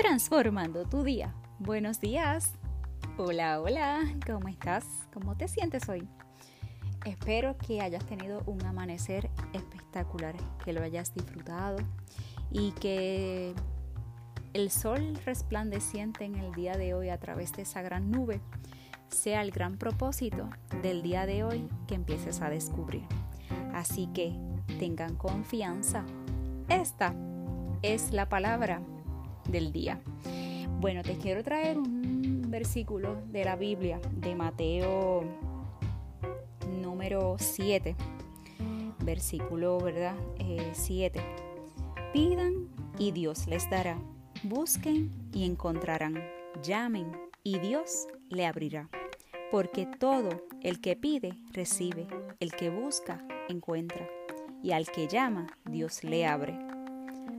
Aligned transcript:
transformando 0.00 0.86
tu 0.86 1.02
día. 1.02 1.34
Buenos 1.58 2.00
días. 2.00 2.54
Hola, 3.18 3.60
hola. 3.60 4.00
¿Cómo 4.26 4.48
estás? 4.48 4.86
¿Cómo 5.12 5.36
te 5.36 5.46
sientes 5.46 5.90
hoy? 5.90 6.08
Espero 7.04 7.58
que 7.58 7.82
hayas 7.82 8.06
tenido 8.06 8.42
un 8.46 8.64
amanecer 8.64 9.28
espectacular, 9.52 10.34
que 10.64 10.72
lo 10.72 10.82
hayas 10.82 11.12
disfrutado 11.12 11.76
y 12.50 12.72
que 12.72 13.52
el 14.54 14.70
sol 14.70 15.18
resplandeciente 15.26 16.24
en 16.24 16.34
el 16.36 16.54
día 16.54 16.78
de 16.78 16.94
hoy 16.94 17.10
a 17.10 17.18
través 17.18 17.52
de 17.52 17.62
esa 17.62 17.82
gran 17.82 18.10
nube 18.10 18.40
sea 19.08 19.42
el 19.42 19.50
gran 19.50 19.76
propósito 19.76 20.48
del 20.80 21.02
día 21.02 21.26
de 21.26 21.44
hoy 21.44 21.68
que 21.86 21.94
empieces 21.94 22.40
a 22.40 22.48
descubrir. 22.48 23.04
Así 23.74 24.06
que 24.14 24.34
tengan 24.78 25.14
confianza. 25.16 26.06
Esta 26.70 27.14
es 27.82 28.12
la 28.12 28.30
palabra 28.30 28.80
del 29.48 29.72
día. 29.72 30.00
Bueno, 30.80 31.02
te 31.02 31.16
quiero 31.16 31.42
traer 31.42 31.78
un 31.78 32.46
versículo 32.48 33.16
de 33.30 33.44
la 33.44 33.56
Biblia 33.56 34.00
de 34.12 34.34
Mateo 34.34 35.24
número 36.80 37.36
7, 37.38 37.94
versículo, 39.04 39.78
¿verdad? 39.78 40.14
7. 40.72 41.18
Eh, 41.18 41.22
Pidan 42.12 42.68
y 42.98 43.12
Dios 43.12 43.46
les 43.46 43.68
dará. 43.70 43.98
Busquen 44.42 45.10
y 45.32 45.44
encontrarán. 45.44 46.22
Llamen 46.62 47.12
y 47.44 47.58
Dios 47.58 48.08
le 48.28 48.46
abrirá. 48.46 48.88
Porque 49.50 49.86
todo 49.86 50.30
el 50.62 50.80
que 50.80 50.96
pide, 50.96 51.34
recibe. 51.52 52.06
El 52.40 52.52
que 52.52 52.70
busca, 52.70 53.24
encuentra. 53.48 54.08
Y 54.62 54.72
al 54.72 54.90
que 54.90 55.08
llama, 55.08 55.46
Dios 55.64 56.04
le 56.04 56.26
abre. 56.26 56.58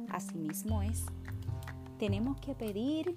Asimismo 0.09 0.81
es 0.81 1.05
tenemos 2.01 2.35
que 2.37 2.55
pedir 2.55 3.15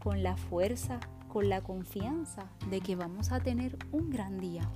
con 0.00 0.24
la 0.24 0.36
fuerza, 0.36 0.98
con 1.28 1.48
la 1.48 1.60
confianza 1.60 2.50
de 2.68 2.80
que 2.80 2.96
vamos 2.96 3.30
a 3.30 3.38
tener 3.38 3.78
un 3.92 4.10
gran 4.10 4.40
día, 4.40 4.68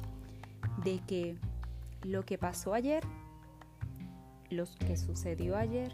de 0.85 1.01
que 1.01 1.37
lo 2.05 2.25
que 2.25 2.39
pasó 2.39 2.73
ayer, 2.73 3.03
lo 4.48 4.65
que 4.87 4.97
sucedió 4.97 5.57
ayer, 5.57 5.93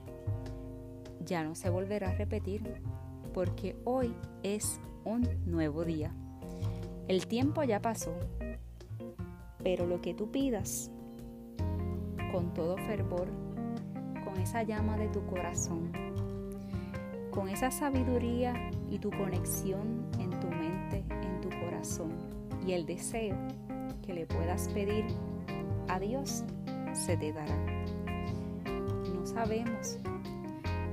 ya 1.24 1.42
no 1.42 1.54
se 1.54 1.70
volverá 1.70 2.10
a 2.10 2.14
repetir, 2.14 2.82
porque 3.32 3.74
hoy 3.86 4.14
es 4.42 4.78
un 5.06 5.26
nuevo 5.46 5.86
día. 5.86 6.12
El 7.08 7.26
tiempo 7.28 7.62
ya 7.62 7.80
pasó, 7.80 8.14
pero 9.64 9.86
lo 9.86 10.02
que 10.02 10.12
tú 10.12 10.30
pidas, 10.30 10.90
con 12.30 12.52
todo 12.52 12.76
fervor, 12.76 13.28
con 14.22 14.36
esa 14.36 14.64
llama 14.64 14.98
de 14.98 15.08
tu 15.08 15.24
corazón, 15.24 15.90
con 17.38 17.48
esa 17.48 17.70
sabiduría 17.70 18.52
y 18.90 18.98
tu 18.98 19.10
conexión 19.10 20.10
en 20.18 20.30
tu 20.40 20.48
mente, 20.48 21.04
en 21.08 21.40
tu 21.40 21.48
corazón 21.50 22.10
y 22.66 22.72
el 22.72 22.84
deseo 22.84 23.36
que 24.04 24.12
le 24.12 24.26
puedas 24.26 24.68
pedir 24.70 25.04
a 25.86 26.00
Dios 26.00 26.42
se 26.94 27.16
te 27.16 27.32
dará. 27.32 27.54
No 29.14 29.24
sabemos, 29.24 30.00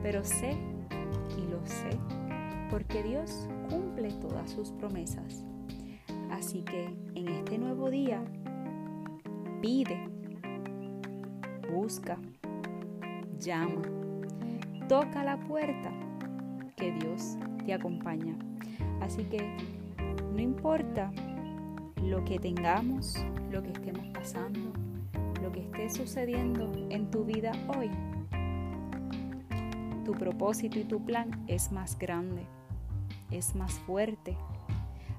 pero 0.04 0.24
sé 0.24 0.56
y 1.36 1.50
lo 1.50 1.66
sé 1.66 1.98
porque 2.70 3.02
Dios 3.02 3.50
cumple 3.68 4.12
todas 4.12 4.52
sus 4.52 4.70
promesas. 4.74 5.44
Así 6.30 6.62
que 6.62 6.96
en 7.16 7.28
este 7.28 7.58
nuevo 7.58 7.90
día, 7.90 8.24
pide, 9.64 9.98
busca, 11.74 12.20
llama, 13.40 13.82
toca 14.88 15.24
la 15.24 15.40
puerta 15.40 16.05
Dios 17.00 17.38
te 17.66 17.74
acompaña. 17.74 18.36
Así 19.02 19.24
que 19.24 19.56
no 20.34 20.42
importa 20.42 21.12
lo 22.04 22.24
que 22.26 22.40
tengamos, 22.40 23.18
lo 23.52 23.64
que 23.64 23.72
estemos 23.72 24.06
pasando, 24.14 24.72
lo 25.42 25.52
que 25.52 25.62
esté 25.62 25.90
sucediendo 25.90 26.72
en 26.90 27.10
tu 27.10 27.24
vida 27.26 27.52
hoy, 27.78 27.90
tu 30.04 30.14
propósito 30.14 30.80
y 30.80 30.84
tu 30.84 31.04
plan 31.04 31.44
es 31.48 31.72
más 31.72 31.98
grande, 31.98 32.46
es 33.32 33.56
más 33.56 33.74
fuerte. 33.74 34.38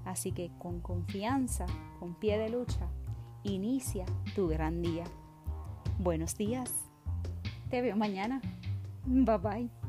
Así 0.05 0.31
que 0.31 0.51
con 0.59 0.81
confianza, 0.81 1.67
con 1.99 2.15
pie 2.15 2.39
de 2.39 2.49
lucha, 2.49 2.89
inicia 3.43 4.05
tu 4.34 4.49
gran 4.49 4.83
día. 4.83 5.05
Buenos 5.99 6.37
días. 6.37 6.72
Te 7.71 7.81
veo 7.81 7.97
mañana. 7.97 8.41
Bye 9.05 9.39
bye. 9.39 9.86